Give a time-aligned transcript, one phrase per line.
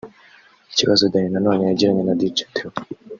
[0.71, 2.69] Ikibazo Danny Nanone yagiranye na Dj Theo